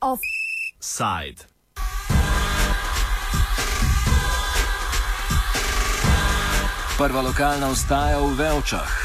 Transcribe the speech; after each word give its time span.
Offside. 0.00 1.46
Prva 6.98 7.22
lokalna 7.22 7.70
vstaja 7.74 8.18
v 8.18 8.34
Velčah. 8.34 9.03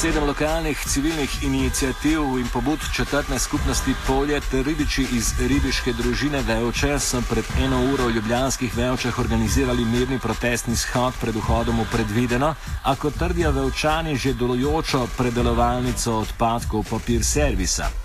Sedem 0.00 0.24
lokalnih 0.24 0.78
civilnih 0.86 1.42
inicijativ 1.44 2.20
in 2.20 2.48
pobud 2.52 2.78
četrtne 2.96 3.38
skupnosti 3.38 3.94
Polje 4.06 4.40
ter 4.40 4.64
ribiči 4.64 5.06
iz 5.12 5.34
ribiške 5.40 5.92
družine 5.92 6.40
Velče 6.42 6.98
so 6.98 7.20
pred 7.30 7.44
eno 7.64 7.82
uro 7.92 8.06
v 8.08 8.14
ljubljanskih 8.14 8.76
Velčah 8.76 9.18
organizirali 9.18 9.84
mirni 9.84 10.18
protestni 10.18 10.76
shod 10.76 11.14
pred 11.20 11.36
vhodom 11.36 11.80
v 11.80 11.90
predvideno, 11.92 12.54
a 12.82 12.96
kot 12.96 13.18
trdijo 13.18 13.52
Velčani 13.52 14.16
že 14.16 14.32
delujočo 14.32 15.06
predelovalnico 15.16 16.18
odpadkov 16.18 16.84
papir 16.90 17.24
servisa. 17.24 17.99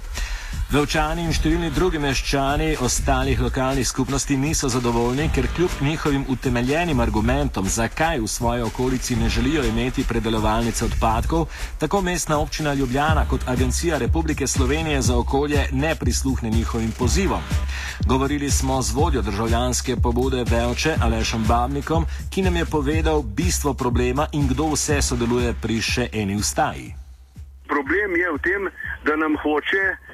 Velčani 0.75 1.23
in 1.23 1.31
številni 1.31 1.69
drugi 1.71 2.01
meščani 2.03 2.73
ostalih 2.83 3.39
lokalnih 3.39 3.87
skupnosti 3.87 4.35
niso 4.35 4.67
zadovoljni, 4.67 5.29
ker 5.31 5.45
kljub 5.55 5.77
njihovim 5.79 6.25
utemeljenim 6.27 6.99
argumentom, 6.99 7.69
zakaj 7.71 8.19
v 8.19 8.27
svoji 8.27 8.65
okolici 8.65 9.15
ne 9.15 9.29
želijo 9.31 9.63
imeti 9.63 10.03
predelovalnice 10.03 10.83
odpadkov, 10.89 11.45
tako 11.79 12.01
mestna 12.03 12.41
občina 12.43 12.73
Ljubljana 12.73 13.23
kot 13.29 13.47
Agencija 13.47 14.01
Republike 14.03 14.47
Slovenije 14.47 15.01
za 15.01 15.15
okolje 15.17 15.63
ne 15.71 15.95
prisluhne 15.95 16.49
njihovim 16.49 16.91
pozivom. 16.99 17.47
Govorili 18.07 18.51
smo 18.51 18.81
z 18.81 18.91
vodjo 18.91 19.21
državljanske 19.21 19.95
pobude 20.03 20.43
Velče 20.43 20.97
Alešem 21.01 21.45
Babnikom, 21.47 22.05
ki 22.29 22.41
nam 22.41 22.55
je 22.55 22.65
povedal 22.65 23.21
bistvo 23.21 23.73
problema 23.73 24.27
in 24.31 24.47
kdo 24.47 24.73
vse 24.75 25.01
sodeluje 25.01 25.55
pri 25.61 25.81
še 25.81 26.09
eni 26.11 26.35
ustaji. 26.35 26.95
Problem 27.67 28.19
je 28.19 28.27
v 28.31 28.41
tem, 28.43 28.67
da 29.05 29.15
nam 29.15 29.39
hoče 29.39 30.04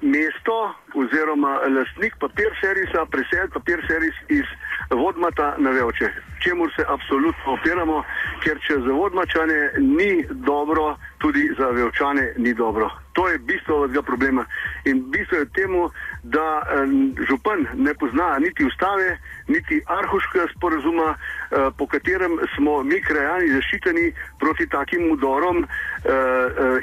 mesto 0.00 0.74
oziroma 0.94 1.60
lastnik 1.68 2.14
papir 2.20 2.50
servisa 2.60 3.06
preseliti 3.10 3.52
papir 3.54 3.82
servis 3.88 4.14
iz 4.28 4.46
vodmata 4.90 5.54
na 5.58 5.70
Velče. 5.70 6.08
Čemu 6.42 6.68
se 6.76 6.84
absolutno 6.88 7.52
opiramo, 7.52 8.02
ker 8.42 8.58
če 8.66 8.74
za 8.74 8.92
vodmačane 8.92 9.72
ni 9.78 10.24
dobro, 10.30 10.96
tudi 11.18 11.50
za 11.58 11.66
Velčane 11.70 12.32
ni 12.36 12.54
dobro. 12.54 12.90
To 13.12 13.28
je 13.28 13.38
bistvo 13.38 13.86
tega 13.88 14.02
problema. 14.02 14.44
In 14.84 15.10
bistvo 15.10 15.38
je 15.38 15.52
temu, 15.54 15.90
da 16.22 16.62
eh, 16.62 16.86
župan 17.28 17.66
ne 17.74 17.94
pozna 17.94 18.38
niti 18.38 18.64
ustave, 18.64 19.18
niti 19.48 19.82
arhuškega 19.86 20.46
sporazuma, 20.56 21.14
eh, 21.14 21.70
po 21.78 21.86
katerem 21.86 22.38
smo 22.56 22.82
mi 22.82 23.00
krajani 23.02 23.52
zaščiteni 23.52 24.12
proti 24.40 24.66
takim 24.68 25.12
udorom 25.12 25.64
eh, 25.64 25.68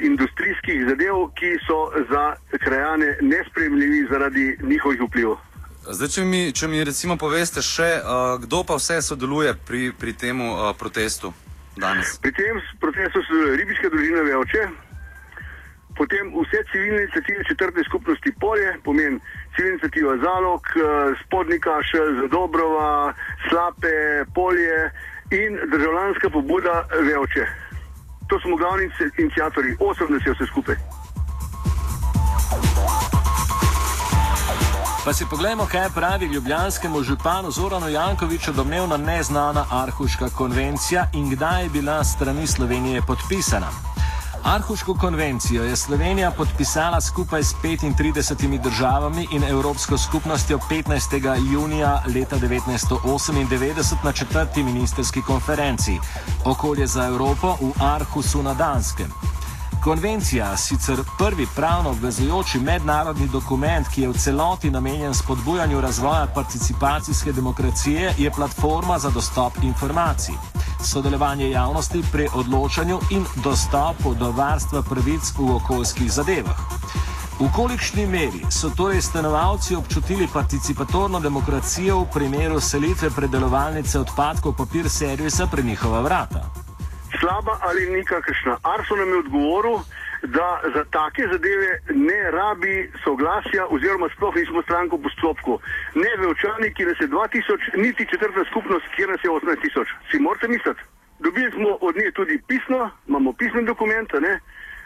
industrijskih 0.00 0.86
zadev, 0.88 1.28
ki 1.34 1.56
so 1.66 1.80
za 2.10 2.24
krajane 2.64 3.16
nespremljivi 3.20 4.06
zaradi 4.10 4.56
njihovih 4.62 5.02
vplivov. 5.02 5.49
Zdaj, 5.90 6.08
če 6.14 6.22
mi, 6.24 6.40
če 6.54 6.68
mi 6.70 6.84
recimo 6.86 7.16
poveste 7.18 7.62
še, 7.66 7.88
uh, 7.98 8.36
kdo 8.44 8.62
pa 8.66 8.76
vse 8.78 9.00
sodeluje 9.02 9.56
pri, 9.66 9.88
pri 9.90 10.12
tem 10.14 10.38
uh, 10.38 10.70
protestu 10.78 11.32
danes? 11.74 12.14
Pri 12.22 12.30
tem 12.36 12.60
protestu 12.82 13.22
sodeluje 13.26 13.56
ribiška 13.58 13.90
družina 13.90 14.22
Velče, 14.28 14.68
potem 15.98 16.30
vse 16.36 16.62
civilne 16.70 17.02
inicijative 17.06 17.46
četrte 17.48 17.84
skupnosti 17.88 18.34
Polje, 18.38 18.76
pomeni 18.86 19.18
civilna 19.56 19.74
inicijativa 19.80 20.14
Zalog, 20.22 20.70
Spodnika, 21.24 21.80
Zadobrova, 22.20 23.14
Slape, 23.48 23.96
Polje 24.34 24.78
in 25.34 25.58
državljanska 25.74 26.30
pobuda 26.30 26.86
Velče. 27.02 27.50
To 28.30 28.38
smo 28.46 28.56
glavni 28.56 28.86
inicijatori, 29.18 29.74
osem 29.82 30.14
nas 30.14 30.22
je 30.26 30.38
vse 30.38 30.46
skupaj. 30.54 30.78
Pa 35.04 35.12
si 35.12 35.24
pogledamo, 35.26 35.66
kaj 35.66 35.88
pravi 35.94 36.26
ljubljanskemu 36.26 37.02
županu 37.02 37.50
Zoranu 37.50 37.88
Jankoviču 37.88 38.52
domnevno 38.52 38.96
neznana 38.96 39.64
Arhuška 39.70 40.28
konvencija 40.28 41.06
in 41.12 41.30
kdaj 41.30 41.62
je 41.62 41.68
bila 41.68 42.04
strani 42.04 42.46
Slovenije 42.46 43.02
podpisana. 43.06 43.66
Arhuško 44.44 44.94
konvencijo 44.94 45.64
je 45.64 45.76
Slovenija 45.76 46.30
podpisala 46.30 47.00
skupaj 47.00 47.42
s 47.42 47.54
35 47.62 48.62
državami 48.62 49.26
in 49.32 49.44
Evropsko 49.44 49.98
skupnostjo 49.98 50.58
15. 50.70 51.52
junija 51.52 52.02
leta 52.14 52.36
1998 52.36 54.04
na 54.04 54.12
četrti 54.12 54.62
ministerski 54.62 55.22
konferenci 55.22 55.98
Okolje 56.44 56.86
za 56.86 57.06
Evropo 57.06 57.56
v 57.60 57.82
Arhusu 57.82 58.42
na 58.42 58.54
Danskem. 58.54 59.12
Konvencija, 59.84 60.56
sicer 60.56 60.98
prvi 61.18 61.46
pravno 61.56 61.90
obvezujoči 61.90 62.58
mednarodni 62.58 63.28
dokument, 63.28 63.88
ki 63.88 64.02
je 64.02 64.08
v 64.08 64.18
celoti 64.18 64.70
namenjen 64.70 65.14
spodbujanju 65.14 65.80
razvoja 65.80 66.26
participacijske 66.34 67.32
demokracije, 67.32 68.14
je 68.18 68.30
platforma 68.30 68.98
za 68.98 69.10
dostop 69.10 69.52
informacij, 69.62 70.34
sodelovanje 70.84 71.50
javnosti 71.50 72.02
pri 72.12 72.28
odločanju 72.34 73.00
in 73.10 73.24
dostopu 73.44 74.14
do 74.14 74.30
varstva 74.30 74.82
pravic 74.82 75.32
v 75.38 75.50
okoljskih 75.56 76.12
zadevah. 76.12 76.60
V 77.40 77.48
kolikšni 77.56 78.06
meri 78.06 78.44
so 78.50 78.68
torej 78.76 79.00
stanovalci 79.02 79.76
občutili 79.76 80.28
participatorno 80.32 81.20
demokracijo 81.20 82.00
v 82.00 82.10
primeru 82.12 82.60
selitve 82.60 83.10
predelovalnice 83.10 84.00
odpadkov 84.00 84.56
papir 84.56 84.90
servisa 84.90 85.46
pri 85.46 85.62
njihova 85.62 86.00
vrata? 86.00 86.59
Slaba 87.30 87.58
ali 87.60 87.90
nikakršna. 87.90 88.58
Arso 88.74 88.96
nam 88.96 89.08
je 89.08 89.18
odgovoril, 89.18 89.78
da 90.22 90.60
za 90.74 90.84
take 90.96 91.22
zadeve 91.32 91.70
ne 92.08 92.30
rabi 92.30 92.92
soglasja 93.04 93.62
oziroma 93.74 94.08
sploh 94.14 94.34
nismo 94.36 94.62
stranko 94.62 94.96
v 94.96 95.02
postopku. 95.02 95.52
Ne 95.94 96.10
vevčani, 96.22 96.74
ki 96.74 96.84
nas 96.84 96.98
je 97.00 97.08
2000, 97.08 97.76
niti 97.84 98.06
četrta 98.12 98.42
skupnost, 98.50 98.86
kjer 98.96 99.08
nas 99.08 99.20
je 99.24 99.30
18 99.30 99.62
tisoč. 99.62 99.88
Si 100.10 100.18
morate 100.18 100.48
misliti? 100.48 100.80
Dobili 101.18 101.50
smo 101.50 101.70
od 101.80 101.96
nje 101.96 102.10
tudi 102.18 102.42
pismo, 102.48 102.90
imamo 103.08 103.32
pismen 103.32 103.64
dokument, 103.64 104.10
ne, 104.26 104.40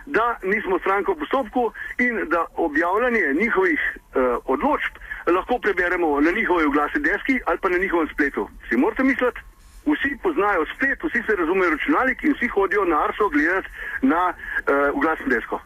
da 0.06 0.26
nismo 0.42 0.78
stranko 0.78 1.12
v 1.12 1.18
postopku 1.22 1.72
in 1.98 2.14
da 2.28 2.44
objavljanje 2.56 3.24
njihovih 3.40 3.80
uh, 3.94 3.98
odločb 4.44 4.92
lahko 5.36 5.58
preberemo 5.58 6.20
na 6.20 6.30
njihovi 6.30 6.64
oglasni 6.64 7.00
deski 7.00 7.40
ali 7.46 7.58
pa 7.62 7.68
na 7.68 7.78
njihovem 7.78 8.08
spletu. 8.14 8.48
Si 8.68 8.76
morate 8.76 9.02
misliti? 9.02 9.40
Vsi 9.86 10.16
poznajo 10.22 10.66
splet, 10.74 10.98
vsi 11.02 11.22
se 11.26 11.36
razumejo 11.36 11.70
računalnik 11.70 12.24
in 12.24 12.34
vsi 12.34 12.48
hodijo 12.48 12.84
na 12.84 13.04
Arso 13.04 13.28
gledati 13.28 13.68
na 14.02 14.22
uh, 14.32 15.00
glasno 15.00 15.26
desko. 15.26 15.60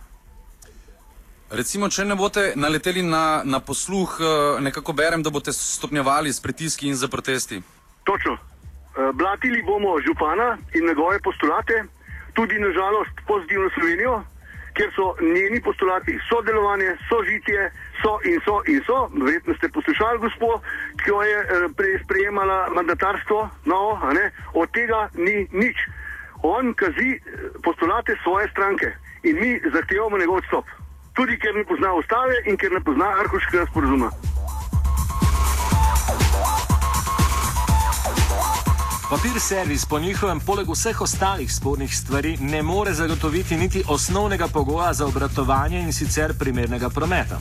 Recimo, 1.51 1.89
če 1.89 2.05
ne 2.05 2.15
boste 2.15 2.53
naleteli 2.57 3.03
na, 3.03 3.41
na 3.45 3.61
posluh, 3.61 4.19
uh, 4.21 4.61
nekako 4.61 4.93
berem, 4.93 5.23
da 5.23 5.31
boste 5.31 5.53
stopnjevali 5.53 6.33
s 6.33 6.43
pritiski 6.45 6.89
in 6.89 6.95
za 6.95 7.09
protesti. 7.09 7.63
Točno. 8.05 8.33
Uh, 8.33 9.15
blatili 9.15 9.63
bomo 9.63 10.01
župana 10.07 10.59
in 10.75 10.87
njegove 10.87 11.21
postulate, 11.21 11.85
tudi 12.35 12.59
nažalost 12.59 13.15
pozitivno 13.27 13.71
Slovenijo, 13.75 14.23
ker 14.79 14.91
so 14.95 15.07
njeni 15.21 15.61
postulati 15.61 16.19
sodelovanje, 16.29 16.91
sožitje, 17.09 17.71
so 18.03 18.13
in 18.31 18.39
so 18.47 18.63
in 18.73 18.81
so. 18.87 18.99
Verjetno 19.25 19.55
ste 19.59 19.69
poslušali 19.69 20.19
gospod, 20.19 20.63
ki 21.03 21.11
jo 21.11 21.23
je 21.23 21.39
eh, 21.43 21.99
sprejemala 22.05 22.59
mandatarstvo, 22.79 23.49
no, 23.65 23.81
od 24.55 24.69
tega 24.71 25.09
ni 25.15 25.37
nič. 25.53 25.77
On 26.43 26.75
kazi 26.75 27.11
eh, 27.17 27.21
postulate 27.65 28.17
svoje 28.23 28.49
stranke 28.55 28.95
in 29.23 29.35
mi 29.43 29.61
zahtevamo 29.75 30.19
njegov 30.19 30.37
odstop. 30.37 30.67
Tudi 31.15 31.39
ker 31.43 31.55
ne 31.55 31.65
pozna 31.65 31.95
ustave 31.95 32.35
in 32.47 32.57
ker 32.57 32.73
ne 32.73 32.81
pozna 32.81 33.09
arhuškega 33.21 33.67
sporozuma. 33.71 34.28
Papir 39.11 39.41
servis 39.41 39.87
po 39.87 39.99
njihovem, 39.99 40.41
poleg 40.41 40.69
vseh 40.71 41.01
ostalih 41.01 41.55
spornih 41.55 41.97
stvari, 41.97 42.37
ne 42.41 42.63
more 42.63 42.93
zagotoviti 42.95 43.57
niti 43.57 43.83
osnovnega 43.89 44.49
pogoja 44.49 44.93
za 44.93 45.07
obratovanje 45.07 45.81
in 45.81 45.93
sicer 45.93 46.35
primernega 46.39 46.89
prometa. 46.89 47.39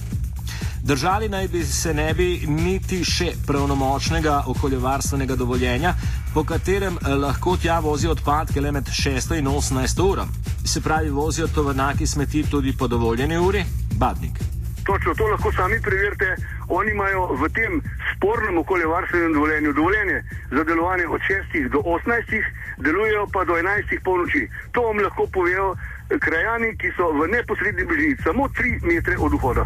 Držali 0.84 1.30
naj 1.30 1.48
bi 1.48 1.66
se 1.66 1.94
ne 1.94 2.14
bi 2.14 2.46
niti 2.48 3.04
še 3.04 3.34
pravnomočnega 3.48 4.44
okoljevarstvenega 4.48 5.36
dovoljenja, 5.36 5.94
po 6.34 6.44
katerem 6.44 6.98
eh, 7.02 7.16
lahko 7.16 7.58
tja 7.58 7.80
vozijo 7.80 8.12
odpadke 8.12 8.62
le 8.62 8.72
med 8.72 8.88
6 8.88 9.36
in 9.40 9.48
18 9.48 10.04
uro. 10.10 10.28
Se 10.66 10.82
pravi, 10.82 11.10
vozijo 11.10 11.48
tovrnaki 11.48 12.08
smeti 12.08 12.44
tudi 12.44 12.78
po 12.78 12.88
dovoljeni 12.88 13.38
uri? 13.38 13.66
Badnik. 13.98 14.57
Točno, 14.88 15.14
to 15.14 15.28
lahko 15.28 15.52
sami 15.52 15.82
preverite. 15.82 16.36
Oni 16.70 16.92
imajo 16.92 17.22
v 17.42 17.50
tem 17.50 17.82
spornem 18.16 18.58
okoljevarstvenem 18.58 19.34
dovoljenju 19.34 19.74
dovoljenje 19.74 20.24
za 20.52 20.64
delovanje 20.64 21.08
od 21.08 21.22
6 21.54 21.70
do 21.70 21.80
18, 21.80 22.44
delujejo 22.78 23.28
pa 23.34 23.44
do 23.44 23.54
11 23.54 24.00
polnoči. 24.04 24.48
To 24.72 24.82
vam 24.82 24.98
lahko 25.04 25.28
povejo 25.34 25.76
krajani, 26.20 26.78
ki 26.78 26.92
so 26.98 27.12
v 27.12 27.28
neposrednji 27.28 27.84
bližini, 27.86 28.18
samo 28.24 28.48
3 28.48 28.88
metre 28.88 29.16
od 29.20 29.32
vhoda. 29.34 29.66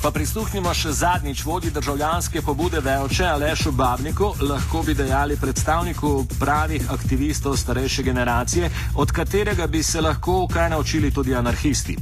Pa 0.00 0.08
prisluhnimo 0.08 0.70
še 0.72 0.94
zadnjič 0.96 1.42
vodi 1.44 1.70
državljanske 1.70 2.40
pobude 2.42 2.80
Veoče 2.80 3.24
Alešu 3.28 3.72
Babniku, 3.76 4.30
lahko 4.40 4.80
bi 4.86 4.94
dejali 4.96 5.36
predstavniku 5.36 6.24
pravih 6.40 6.86
aktivistov 6.88 7.58
starejše 7.60 8.02
generacije, 8.02 8.70
od 8.96 9.12
katerega 9.12 9.66
bi 9.66 9.82
se 9.82 10.00
lahko 10.00 10.46
kaj 10.48 10.70
naučili 10.72 11.10
tudi 11.12 11.34
anarhisti. 11.34 11.98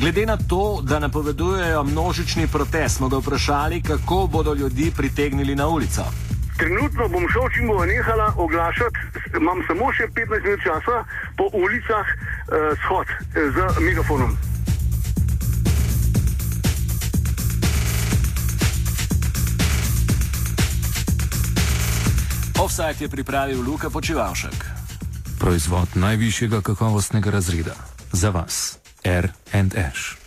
Glede 0.00 0.24
na 0.26 0.36
to, 0.36 0.80
da 0.82 0.98
napovedujejo 0.98 1.84
množični 1.84 2.48
protest, 2.48 2.96
smo 2.96 3.08
ga 3.08 3.20
vprašali, 3.20 3.82
kako 3.82 4.26
bodo 4.32 4.54
ljudi 4.54 4.88
pritegnili 4.96 5.54
na 5.54 5.68
ulico. 5.68 6.08
Trenutno 6.56 7.08
bom 7.08 7.28
šel, 7.28 7.48
če 7.52 7.68
bo 7.68 7.84
nehala 7.84 8.32
oglašati, 8.36 9.04
imam 9.36 9.60
samo 9.68 9.92
še 9.92 10.08
15 10.16 10.48
minut 10.48 10.64
časa 10.64 11.04
po 11.36 11.52
ulicah 11.52 12.08
eh, 12.08 12.72
shod 12.86 13.06
eh, 13.12 13.52
z 13.52 13.84
megafonom. 13.84 14.53
Offside 22.64 22.96
je 23.00 23.08
pripravil 23.08 23.60
Luka 23.60 23.90
Počivalšek. 23.90 24.64
Proizvod 25.38 25.88
najvišjega 25.94 26.60
kakovostnega 26.60 27.30
razreda. 27.30 27.74
Za 28.12 28.30
vas, 28.30 28.78
R&H. 29.04 30.23